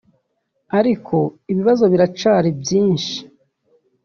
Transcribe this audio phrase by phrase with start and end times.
[0.79, 1.15] Ariko
[1.51, 3.17] ibibazo biracari vyinshi